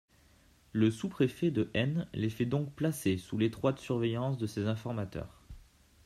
[0.73, 5.43] Le sous-préfet de N les fait donc placer sous l'étroite surveillance de ses informateurs.